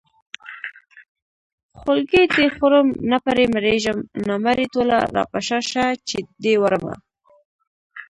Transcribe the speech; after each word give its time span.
خولګۍ 1.79 2.23
دې 2.35 2.45
خورم 2.55 2.87
نه 3.11 3.17
پرې 3.25 3.43
مړېږم 3.55 3.97
نامرې 4.27 4.65
ټوله 4.73 4.97
راپشا 5.15 5.59
شه 5.71 5.85
چې 6.07 6.17
دې 6.43 6.53
وړمه 6.61 6.95